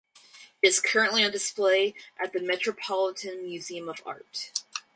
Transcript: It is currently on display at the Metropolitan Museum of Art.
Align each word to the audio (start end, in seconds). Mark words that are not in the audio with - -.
It 0.63 0.67
is 0.69 0.79
currently 0.79 1.23
on 1.23 1.29
display 1.29 1.93
at 2.19 2.33
the 2.33 2.41
Metropolitan 2.41 3.43
Museum 3.43 3.87
of 3.87 4.01
Art. 4.03 4.51